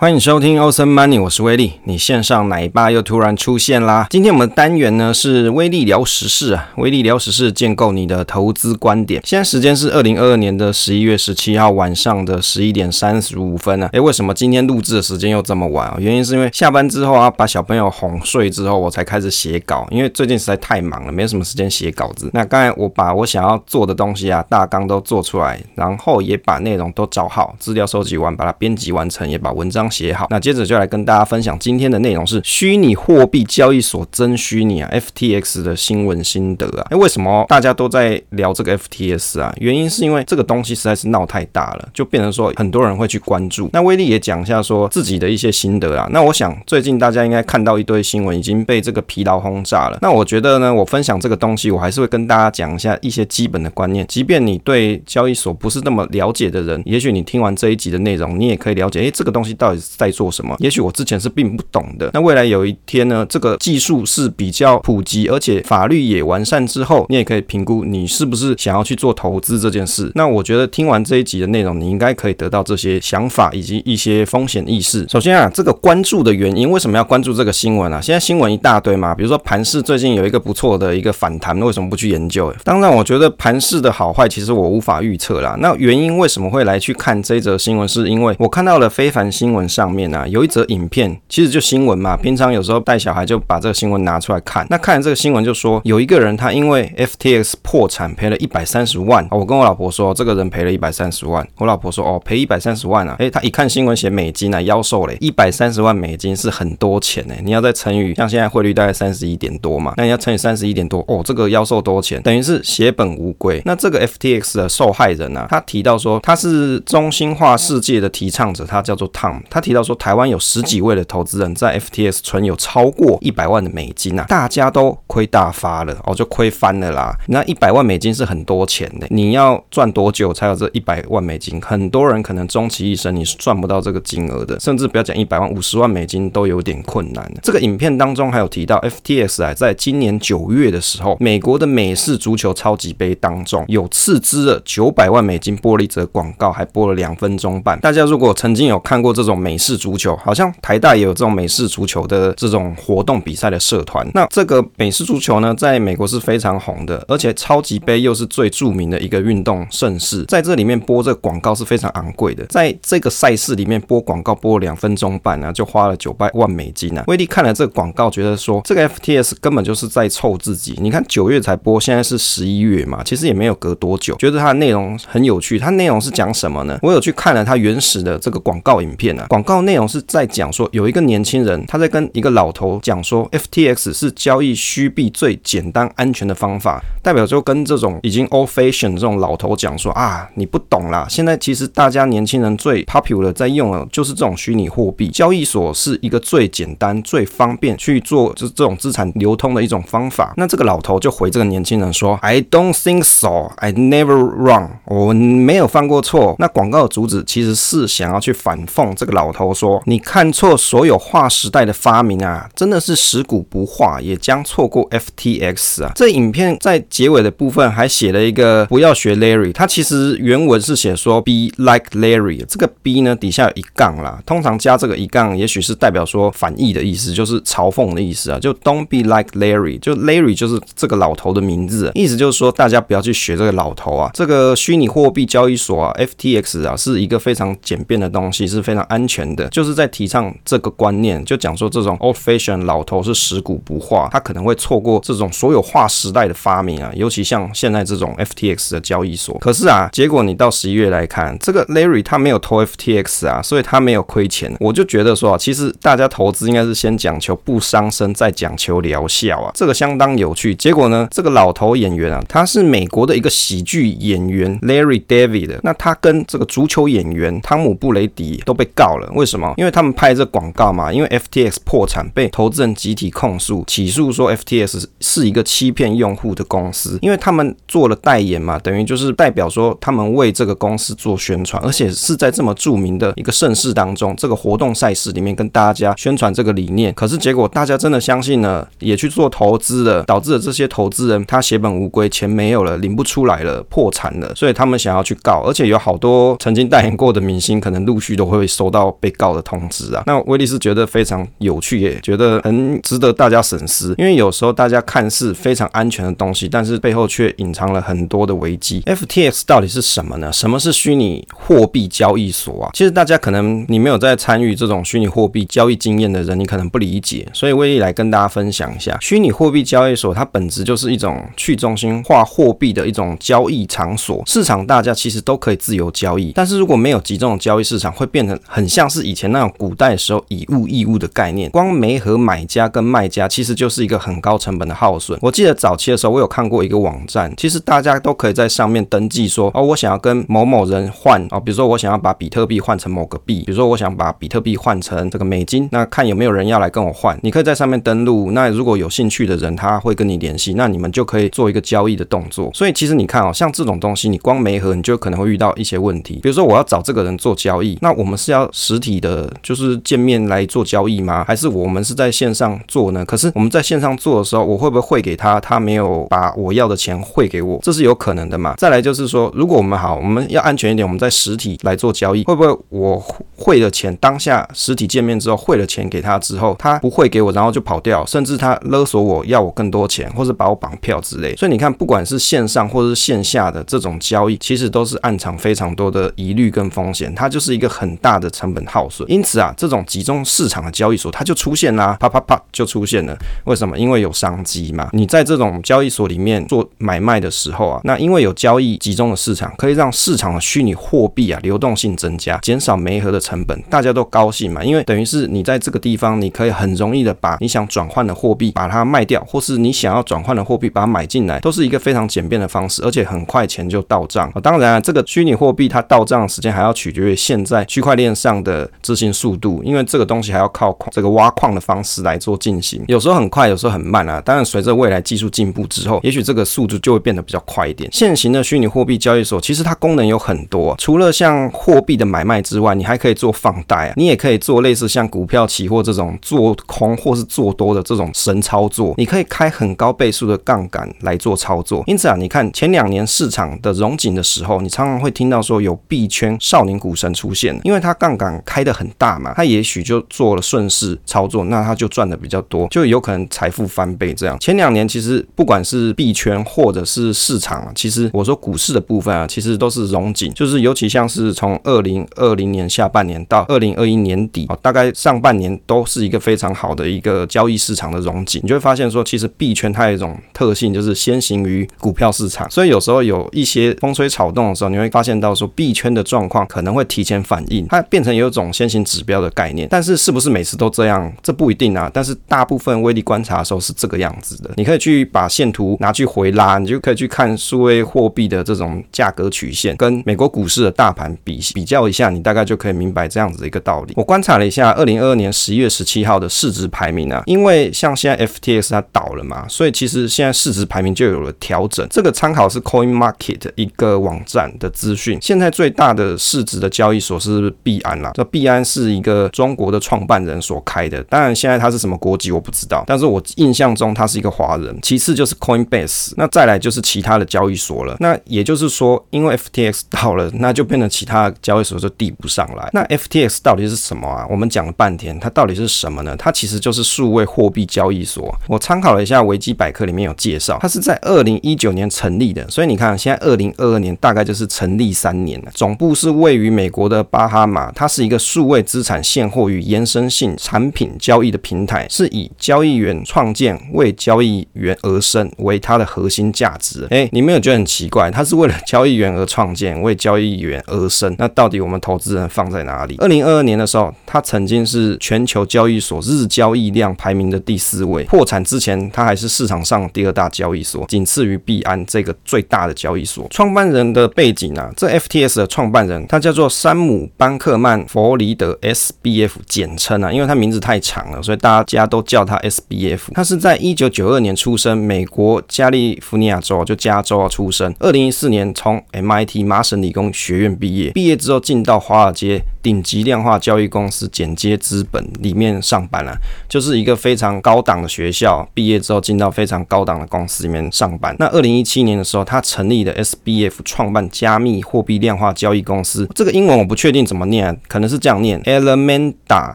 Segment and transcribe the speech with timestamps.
[0.00, 4.06] 欢迎收听欧森 Money 我是威利，你线上奶爸又突然出现啦。
[4.08, 9.20] 今天我们的单元呢是威利聊时事啊，威利聊时事，建构你的投资观点。
[9.24, 13.90] 现在时间是二零二二年的十一月十七号晚上的十一点三十五分呢。
[13.92, 15.96] 诶，为什么今天录制的时间又这么晚啊？
[15.98, 19.84] 原因是因为下班之后啊，把小朋友哄睡之后，我才开始写稿。
[19.90, 22.30] 因为最近实在太忙了，没什么时间写稿子。
[22.32, 36.86] 那刚才我把我想要做的东西啊，大纲都做出来，然后也把内容都找好，资料收集完，把它编辑完成，也把文章写好，那接着就来跟大家分享今天的内容是虚拟货币交易所真虚拟啊，FTX 的新闻心得啊。
[36.90, 39.54] 哎，为什么大家都在聊这个 FTX 啊？
[39.60, 43.68] 原因是因为这个东西实在是闹太大了，就变成说很多人会去关注。
[43.72, 46.08] 那威利也讲一下说自己的一些心得啊。
[46.12, 49.98] 那我想最近大家应该看到一堆新闻已经被这个疲劳轰炸了。
[50.02, 54.06] 那我觉得呢，我分享这个东西，我还是会跟大家讲一下一些基本的观念。
[54.08, 60.56] 即便你对交易所不是那么了解的人，也许你听完这一集的内容，你也可以了解，哎，这个东西到底是在做什么？
[60.58, 62.10] 也许我之前是并不懂的。
[62.12, 70.10] 那未来有一天呢，这个技术是比较普及，而且法律也完善之后，你也可以评估你是不是想要去做投资这件事。
[70.14, 75.06] 那我觉得听完这一集的内容，你应该可以得到这些想法以及一些风险意识。
[75.08, 78.00] 首先啊，这个关注的原因，为什么要关注这个新闻啊？
[78.00, 82.54] 现在新闻一大堆嘛，比如说盘市最近有一个不错的一个反弹，为什么不去研究？
[82.64, 85.56] 当然，我觉得盘市的好坏其实我无法预测啦。
[85.60, 87.88] 那原因为什么会来去看这则新闻？
[87.88, 92.16] 是因为我看到了非凡新闻上面啊，有一则影片，其实就新闻嘛。
[92.16, 94.66] 平常有时候带小孩就把这个新闻拿出来看。
[94.70, 99.26] 那看了这个新闻就说，有一个人他因为 FTX 破产赔了一百三十万。
[99.30, 101.46] 我跟我老婆说，这个人赔了一百三十万。
[101.58, 103.16] 我老婆说，哦，赔一百三十万啊。
[103.18, 107.34] 诶，他一看新闻写美金啊，夭寿嘞，一百三十万美金是很多钱呢。
[107.42, 113.60] 你要再乘以，像现在汇率大概三十一点多嘛，那你要乘以三十一点多，哦，这个夭寿多钱，等于是血本无归。
[113.64, 119.40] 那这个 FTX 的受害人啊，他提到说他是中心化世界的提倡者，他叫做 Tom。
[119.50, 127.12] 他他提到说台湾有十几位的投资人在 FTX 存有超过一百万的美金啊，大家都亏大发了哦，就亏翻了啦。
[127.26, 131.60] 那一百万美金是很多钱的，你要赚多久才有这一百万美金？
[131.60, 137.28] 很多人可能终其一生你是赚不到这个金额的，甚至不要讲一百万，五十万美金都有点困难。
[137.42, 147.80] 这个影片当中还有提到 FTX 啊，在今年九月的时候，美国的美式足球超级杯当中有斥资了九百万美金播了一则广告，还播了两分钟半。
[147.80, 154.06] 大家如果曾经有看过这种美美式足球，好像台大也有这种美式足球的这种活动比赛的社团。
[154.12, 162.44] 那这个美式足球呢，在美国是非常红的，而且超级杯又是最著名的一个运动盛事，在这里面播这个广告是非常昂贵的。
[162.50, 167.02] 在这个赛事里面播广告播两分钟半呢，就花了九百万美金啊！
[167.06, 170.76] 威利看了这个广告，觉得说这个 FTS 根本就是在凑自己。
[170.82, 175.58] 你看九月才播，现在是十一月嘛，其实也没有隔多久，觉得它的内容很有趣。
[175.58, 176.78] 它内容是讲什么呢？
[176.82, 200.32] 我有去看了它原始的这个广告影片啊，广告内容是在讲说，有一个年轻人他在跟一个老头讲说，FTX 是交易虚币最简单安全的方法，代表就跟这种已经 old fashion 这种老头讲说啊，你不懂啦，现在其实大家年轻人最 popular 在用的就是这种虚拟货币交易所，是一个最简单、最方便去做这这种资产流通的一种方法。
[200.38, 206.34] 那这个老头就回这个年轻人说，I don't think so, I never wrong，我没有犯过错。
[206.38, 215.90] 那广告的主旨其实是想要去反讽这个老头说，你看错所有划时代的发明啊，真的是食古不化，也将错过 FTX 啊。
[215.96, 228.38] 这影片在结尾的部分还写了一个不要学 Larry，他其实原文是写说 Be like Larry，这个 B 呢底下有一杠啦，通常加这个一杠，也许是代表说反义的意思，就是嘲讽的意思啊。
[228.38, 234.08] 就 Don't be like Larry，就 Larry 就是这个老头的名字，意思就是说大家不要去学这个老头啊。
[234.14, 249.36] 这个虚拟货币交易所啊，FTX 啊，是一个非常简便的东西，是非常安全的，就是在提倡这个观念，就讲说这种 old fashion 老头是食古不化，他可能会错过这种所有划时代的发明啊，尤其像现在这种 FTX 的交易所。
[249.38, 254.54] 可是啊，结果你到十一月来看，这个 Larry 他没有投 FTX 啊，所以他没有亏钱。
[254.60, 260.54] 我就觉得说啊，其实大家投资应该是先讲求不伤身，再讲求疗效啊，这个相当有趣。
[260.54, 269.52] 结果呢，这个老头演员啊，他是美国的一个喜剧演员 Larry David，那他跟这个足球演员汤姆布雷迪都被告了，为什么？
[269.56, 286.92] 因为他们拍这广告嘛，因为 FTX 破产被投资人集体控诉，起诉说 FTX 是一个欺骗用户的公司，因为他们做了代言嘛，等于就是代表说他们为这个公司做宣传，而且是在这么著名的一个盛世当中，这个活动赛事里面跟大家宣传这个理念。
[286.94, 298.87] 可是结果大家真的相信了，也去做投资了，导致了这些投资人他血本无归，钱没有了，领不出来了，破产了，所以他们想要去告，而且有好多曾经代言过的明星，可能陆续都会收到。
[298.92, 300.02] 被告的通知啊。
[300.06, 308.80] 那威利是觉得非常有趣，也觉得很值得大家审思，因为有时候大家看似非常安全的东西，但是背后却隐藏了很多的危机。
[308.82, 310.32] FTX 到底是什么呢？
[310.32, 312.70] 什么是虚拟货币交易所啊？
[312.74, 335.18] 其实大家可能你没有在参与这种虚拟货币交易经验的人，你可能不理解，所以威利来跟大家分享一下，虚拟货币交易所它本质就是一种去中心化货币的一种交易场所，市场大家其实都可以自由交易，但是如果没有集中的交易市场，会变成很像像是以前那种古代的时候以物易物的概念，光媒合买家跟卖家其实就是一个很高成本的耗损。
[335.20, 352.48] 我记得早期的时候，我有看过一个网站，其实大家都可以在上面登记说，哦，我想要跟某某人换哦，比如说我想要把比特币换成某个币，比如说我想把比特币换成这个美金，那看有没有人要来跟我换，你可以在上面登录，那如果有兴趣的人，他会跟你联系，那你们就可以做一个交易的动作。
[352.54, 361.24] 所以其实你看哦，像这种东西，你光媒合，你就可能会遇到一些问题，比如说我要找这个人做交易，那我们是要实体的，就是见面来做交易吗？
[361.26, 363.02] 还是我们是在线上做呢？
[363.02, 368.54] 可是我们在线上做的时候，我会不会汇给他，他没有把我要的钱汇给我，这是有可能的嘛？
[368.58, 373.02] 再来就是说，如果我们好，我们要安全一点，我们在实体来做交易，会不会我
[373.36, 381.34] 汇了钱，当下实体见面之后汇了钱给他之后，他不汇给我，然后就跑掉，甚至他勒索我要我更多钱，或者把我绑票之类。
[381.36, 389.08] 所以你看，不管是线上或者是线下的这种交易，其实都是暗藏非常多的疑虑跟风险，它就是一个很大的成本很耗损。
[389.08, 393.16] 因此啊，这种集中市场的交易所，它就出现啦，啪啪啪就出现了。
[393.44, 393.78] 为什么？
[393.78, 394.88] 因为有商机嘛。
[394.92, 404.64] 你在这种交易所里面做买卖的时候啊，那因为有交易集中的市场，可以让市场的虚拟货币啊流动性增加，减少媒合的成本，大家都高兴嘛。
[404.64, 414.32] 因为等于是你在这个地方，你可以很容易的把你想转换的货币把它卖掉，或是你想要转换的货币把它买进来，都是一个非常简便的方式，而且很快钱就到账。
[414.42, 424.20] 当然啊，这个虚拟货币它到账的时间还要取决于现在区块链上的执行速度，因为这个东西还要靠这个挖矿的方式来做进行，有时候很快，有时候很慢啊。
[424.20, 427.88] 当然，随着未来技术进步之后，也许这个速度就会变得比较快一点。
[427.92, 441.82] 现行的虚拟货币交易所其实它功能有很多，除了像货币的买卖之外，你还可以做放贷啊，你也可以做类似像股票、期货这种做空或是做多的这种神操作，你可以开很高倍数的杠杆来做操作。
[441.86, 454.38] 因此啊，你看前两年市场的融景的时候，你常常会听到说有币圈少年股神出现，因为他杠杆开的很大嘛，他也许就做了顺势操作，那他就赚的比较多，就有可能财富翻倍这样。
[454.38, 468.40] 前两年其实不管是币圈或者是市场啊，其实我说股市的部分啊，其实都是融景，就是尤其像是从二零二零年下半年到二零二一年底啊，大概上半年都是一个非常好的一个交易市场的融景。
[468.42, 479.68] 你就会发现说，其实币圈它有一种特性，就是先行于股票市场，所以有时候有一些风吹草动的时候，你会发现到说币圈的状况可能会提前反应，它变成有种先行指标的概念。
[479.70, 481.12] 但是是不是每次都这样？
[481.22, 481.90] 这不一定啊。
[481.92, 484.50] 但是大部分威力观察的时候是这个样子的。
[484.56, 493.94] 你可以去把线图拿去回拉，你就可以去看数位货币的这种价格曲线，跟美国股市的大盘比比较一下，你大概就可以明白这样子的一个道理。
[493.96, 501.86] 我观察了一下二零二二年十一月十七号的市值排名啊，因为像现在 FTX 它倒了嘛，所以其实现在市值排名就有了调整。
[501.90, 505.18] 这个参考是 Coin Market 一个网站的资讯。
[505.20, 511.02] 现在最大的市值的交易所是币安啦，这币安是一个中国的创办人所开的。
[511.04, 514.78] 当然，现在他是什么国籍我不知道，但是我印象中他是一个华人。
[514.82, 517.96] 其次就是 Coinbase，那再来就是其他的交易所了。
[518.00, 522.68] 那也就是说，因为 FTX 倒了，那就变成其他交易所就递不上来。
[522.72, 524.26] 那 FTX 到底是什么啊？
[524.30, 526.16] 我们讲了半天，它到底是什么呢？
[526.16, 528.34] 它其实就是数位货币交易所。
[528.46, 532.48] 我参考了一下维基百科里面有介绍，它是在二零一九年成立的。
[532.48, 535.50] 所以你看，现在二零二二年大概就是成立三年了。
[535.54, 546.86] 总部是位于美国的巴哈马，它是是一个数位资产现货与延伸性产品交易的平台，是以交易员创建、为交易员而生为它的核心价值。
[546.90, 548.08] 诶，你没有觉得很奇怪？
[548.08, 551.12] 它是为了交易员而创建，为交易员而生。
[551.18, 552.94] 那到底我们投资人放在哪里？
[552.98, 558.04] 二零二二年的时候，它曾经是全球交易所日交易量排名的第四位。
[558.04, 563.26] 破产之前，它还是市场上第二大交易所，仅次于币安这个最大的交易所。
[563.30, 573.00] 创办人的背景啊，这 FTS 的创办人他叫做山姆班克曼弗里德 SBF 简称啊，因为他名字太长了，所以大家都叫他 SBF。
[573.14, 577.74] 他是在一九九二年出生，美国加利福尼亚州就加州啊出生。
[577.80, 582.42] 二零一四年从 MIT 麻省理工学院毕业，毕业之后进到华尔街。
[582.68, 586.14] 顶级量化交易公司简接资本里面上班了，
[586.46, 591.16] 就是一个非常高档的学校，毕业之后进到非常高档的公司里面上班。
[591.18, 599.54] 那二零一七年的时候，他成立的 SBF 创办加密货币量化交易公司，这个英文我不确定怎么念，可能是这样念 Elementa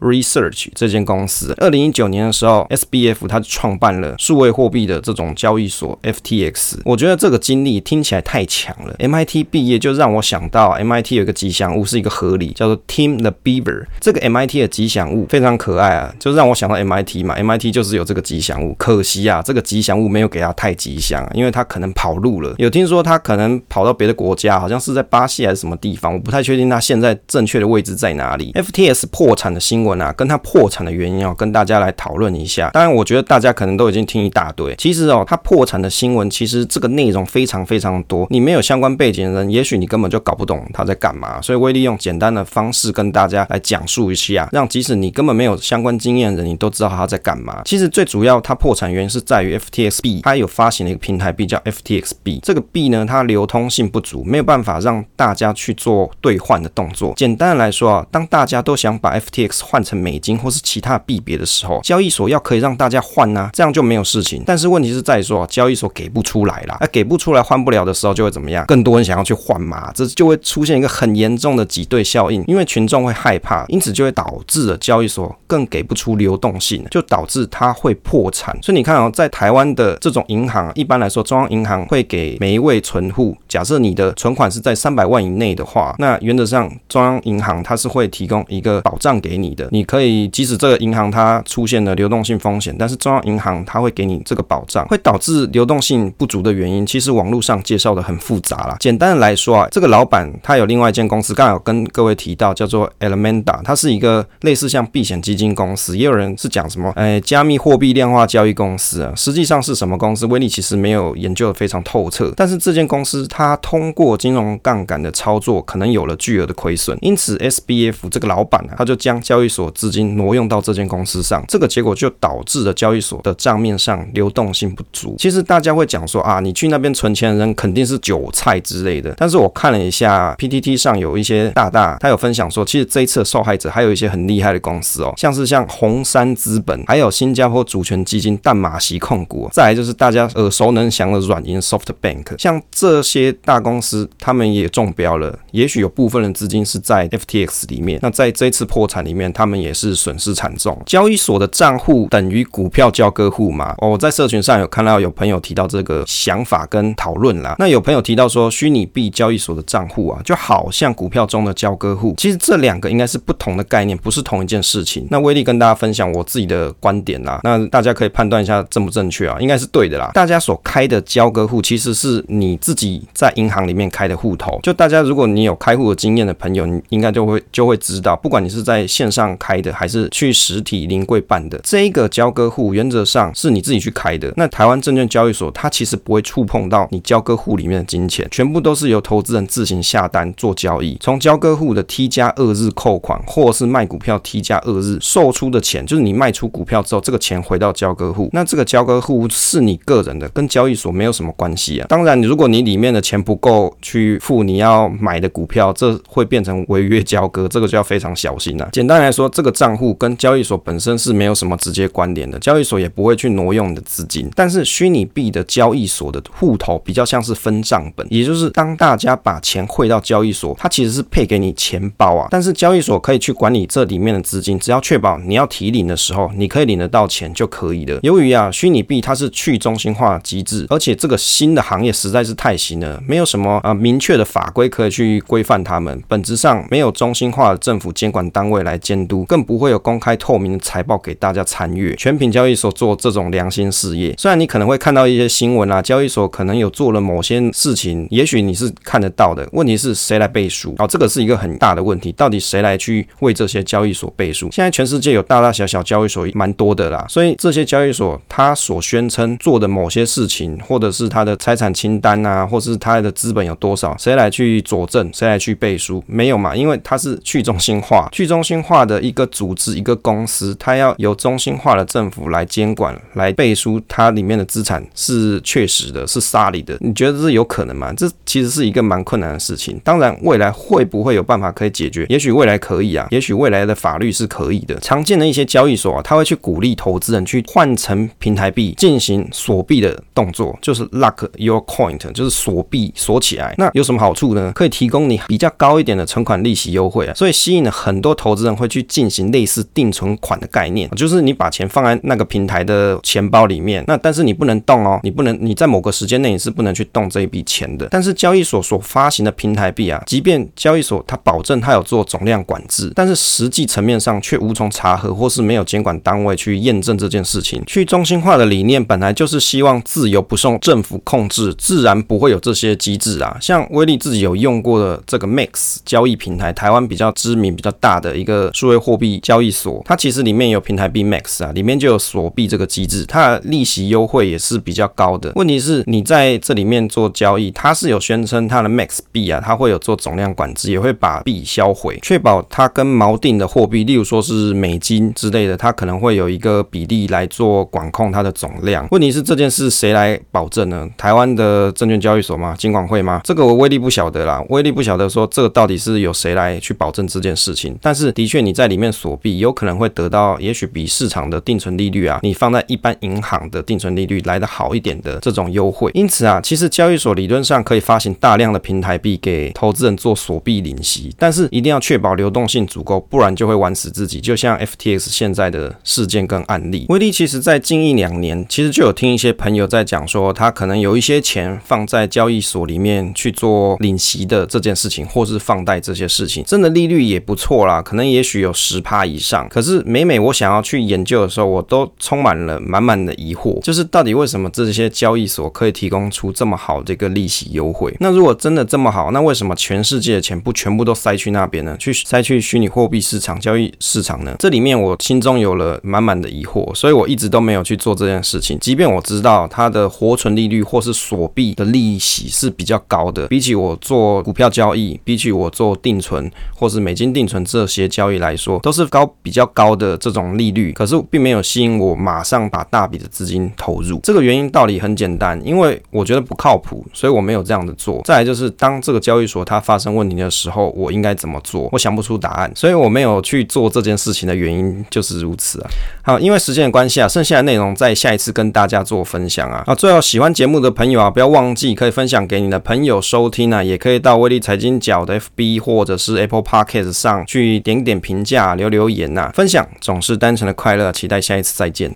[0.00, 1.54] Research 这间公司。
[1.58, 6.80] 二零一九年的时候，SBF 他创办了数位货币的这种交易所 FTX。
[6.84, 8.96] 我觉得这个经历听起来太强了。
[8.98, 13.84] MIT 毕业就让我想到 MIT 有一个吉祥物是一个河狸，叫做 Tim the Beaver。
[14.00, 18.74] 这个 MIT 的吉祥物非常可爱啊，就让我想到 MIT 嘛，MIT 就是有这个吉祥物。
[18.74, 22.54] 可惜啊，这个吉祥物没有给他太吉祥，因为他可能跑路了。
[22.58, 28.52] 有听说他可能跑到别的国家，好像是在巴西还是什么地方，我不太确定他现在正确的位置在哪里。
[28.52, 32.70] FTS 破产的新闻啊，跟他破产的原因要跟大家来讨论一下。
[32.72, 34.74] 当然，我觉得大家可能都已经听一大堆。
[34.76, 41.40] 其实哦，他破产的新闻其实这个内容非常非常多，你没有相关背景的人，也许你根本就搞不懂他在干嘛。
[41.40, 47.62] 所以，威利用简单的方式是跟大家来讲述一下，让即使你根本没有相关经验的人，你都知道他在干嘛。
[47.64, 52.40] 其实最主要，他破产原因是在于 FTX 币，它有发行了一个平台币叫 FTX 币。
[52.42, 57.14] 这个币呢，它流通性不足，没有办法让大家去做兑换的动作。
[57.16, 64.42] 简单的来说啊，当大家都想把 FTX 换成美金或是其他币别的时候，交易所要可以让大家换呐、啊，这样就没有事情。
[64.44, 68.64] 但是问题是在于说，交易所给不出来啦，那给不出来换不了的时候，就会怎么样？
[68.66, 78.52] 更多人想要去换嘛，这就会出现一个很严重的挤兑效应，因为群众会害怕，因此就会导致了交易所更给不出流动性，就导致它会破产。
[78.60, 98.76] 所以你看哦，在台湾的这种银行，一般来说，中央银行会给每一位存户，假设你的存款是在三百万以内的话，那原则上中央银行它是会提供一个保障给你的，你可以即使这个银行它出现了流动性风险，但是中央银行它会给你这个保障，会导致流动性不足的原因，其实网络上介绍的很复杂啦。
[98.80, 110.24] 简单的来说啊，这个老板他有另外一间公司，刚好跟各位提到叫叫做 Elementa，它是一个类似像避险基金公司，也有人是讲什么哎加密货币量化交易公司啊，实际上是什么公司？
[110.26, 125.14] 威利其实没有研究的非常透彻，但是这间公司它通过金融杠杆的操作，可能有了巨额的亏损，因此 SBF 这个老板啊，他就将交易所资金挪用到这间公司上，这个结果就导致了交易所的账面上流动性不足。
[125.18, 150.80] 其实大家会讲说啊，你去那边存钱的人肯定是韭菜之类的，但是我看了一下 PTT 上有一些大大，他有分享说，其实这一次的受害者还有一些很厉害的公司哦，像是像红杉资本，还有新加坡主权基金淡马锡控股，再来就是大家耳熟能详的软银 SoftBank，像这些大公司，他们也中标了，也许有部分的资金是在 FTX 里面，那在这次破产里面，他们也是损失惨重。
[150.86, 153.74] 交易所的账户等于股票交割户嘛？
[153.78, 157.56] 我在社群上有看到有朋友提到这个想法跟讨论啦。
[157.58, 162.14] 那有朋友提到说，虚拟币交易所的账户啊，就好像股票中的交割户。
[162.16, 165.06] 其实这两个应该是不同的概念，不是同一件事情。
[165.10, 169.38] 那威力跟大家分享我自己的观点啦，那大家可以判断一下正不正确啊？
[169.40, 170.10] 应该是对的啦。
[170.12, 174.60] 大家所开的交割户，其实是你自己在银行里面开的户头。
[174.62, 184.32] 就大家如果你有开户的经验的朋友，你应该就会就会知道，不管你是在线上开的，还是去实体临柜办的，这一个交割户原则上是你自己去开的。
[184.36, 190.98] 那台湾证券交易所它其实不会触碰到你交割户里面的金钱，全部都是由投资人自行下单做交易。
[191.00, 198.28] 从交割户的 T 加二日扣款，或是卖股票 T 加二日售出的钱，就是你卖出股票之后，这个钱回到交割户。
[198.32, 201.86] 那这个交割户是你个人的，跟交易所没有什么关系啊。
[201.88, 208.68] 当然，如果你里面的钱不够去付你要买的股票，这会变成违约交割，这个就要非常小心了。
[208.72, 214.30] 简单来说，这个账户跟交易所本身是没有什么直接关联的，交易所也不会去挪用你的资金。
[214.34, 222.23] 但是虚拟币的交易所的户头比较像是分账本，也就是当大家把钱汇到交易所，它其实是配给你钱包啊。
[222.30, 227.98] 但是交易所可以去管理这里面的资金，只要确保你要提领的时候，你可以领得到钱就可以了。
[228.02, 236.02] 由于啊，虚拟币它是去中心化机制，而且这个新的行业实在是太新了，没有什么啊明确的法规可以去规范它们。
[236.08, 241.94] 本质上没有中心化的政府监管单位来监督，更不会有公开透明的财报给大家参阅。
[241.96, 249.48] 全凭交易所做这种良心事业，虽然你可能会看到一些新闻啊，交易所可能有做了某些事情，也许你是看得到的。
[249.52, 250.74] 问题是谁来背书？
[250.78, 254.48] 哦，这个是一个很大的问题，到底谁来去为这些交易所背书？
[254.52, 265.10] 现在全世界有大大小小交易所蛮多的啦，所以这些交易所它所宣称做的某些事情，或者是它的财产清单啊，或是它的资本有多少，谁来去佐证？
[265.12, 266.02] 谁来去背书？
[266.06, 276.76] 没有嘛，因为它是去中心化，去中心化的一个组织、一个公司，它要由中心化的政府来监管、来背书，它里面的资产是确实的，是 solid 的。
[276.80, 277.92] 你觉得这是有可能吗？
[277.96, 279.80] 这其实是一个蛮困难的事情。
[279.84, 284.78] 当然，未来会不会有办法可以解决也许未来可以啊，也许未来的法律是可以的。
[284.80, 293.54] 常见的一些交易所啊，他会去鼓励投资人去换成平台币进行锁币的动作，就是 lock your coin，就是锁币锁起来。
[293.58, 294.52] 那有什么好处呢？
[294.54, 307.88] 可以提供你比较高一点的存款利息优惠啊，所以吸引了很多投资人会去进行类似定存款的概念，就是你把钱放在那个平台的钱包里面，那但是你不能动哦，你不能你在某个时间内你是不能去动这一笔钱的。
[307.90, 317.62] 但是交易所所发行的平台币啊，即便交易所它保证它有做总量管制，但是实际层面上却无从查核，或是没有监管单位去验证这件事情。
[317.66, 323.36] 去中心化的理念本来就是希望自由不受政府控制，自然不会有这些机制啊。
[323.40, 335.32] 像威利自己有用过的这个 Max 交易平台，台湾比较知名、比较大的一个数位货币交易所，它其实里面有平台币 Max 啊，里面就有锁币这个机制，它的利息优惠也是比较高的。
[335.34, 348.86] 问题是你在这里面做交易，它是有宣称它的 Max 币啊，它会有做总量管制，也会把币销毁，确保它跟锚定的货币，例如说是美金之类的，它可能会有一个比例来做管控它的总量。
[348.90, 350.88] 问题是这件事谁来保证呢？
[350.96, 352.54] 台湾的证券交易所吗？
[352.56, 353.20] 金管会吗？
[353.24, 357.76] 这个我威力不晓得啦，威力不晓得说这个到底是由谁来去保证这件事情。
[357.82, 365.90] 但是的确你在里面锁币，有可能会得到也许比市场的定存利率啊，你放在一般银行的定存利率来得好一点的这种优惠。
[365.94, 374.20] 因此啊，其实交易所理论上可以发行大量的平台币给投资人做锁币领息，但是一一定要确保流动性足够，不然就会玩死自己。
[374.20, 389.48] 就像 FTX 现在的事件跟案例，威力其实在近一两年其实就有听一些朋友在讲说，他可能有一些钱放在交易所里面去做领息的这件事情，或是放贷这些事情，真的利率也不错啦，可能也许有十趴以上。
[389.48, 397.96] 可是每每我想要去研究的时候，我都充满了满满的疑惑，就是到底为什么这些交易所可以提供出这么好这个利息优惠？
[398.00, 401.76] 那如果真的这么好，那为什么全世界的钱不全部都塞去那边呢？
[401.78, 404.34] 去塞去虚拟货币市场、交易市场呢？
[404.40, 408.58] 这里面我心中有了满满的疑惑，所以我一直都没有去做这件事情。
[408.58, 420.72] 即便我知道它的活存利率或是锁币的利息是比较高的，比起我做股票交易，比起我做定存或是美金定存这些交易来说，都是高比较高的这种利率。
[420.72, 424.00] 可是并没有吸引我马上把大笔的资金投入。
[424.02, 428.00] 这个原因道理很简单，因为我觉得不靠谱，所以我没有这样的做。
[428.04, 431.68] 再来就是当这个交易所它发生问题的时候，我应该怎么做？
[431.70, 435.70] 我想不出答案，所以我没有去做这件事情的原因就是如此啊。
[436.02, 439.62] 好，因为时间的关系啊，剩下的内容在下一次跟大家做分享啊。
[439.66, 449.32] 啊，最后喜欢节目的朋友啊，不要忘记可以分享给你的朋友收听啊，也可以到威力财经角的 FB 或者是 Apple Podcast 上去点点评价、留留言呐、啊。
[449.34, 451.92] 分享总是单纯的快乐，期待下一次再见。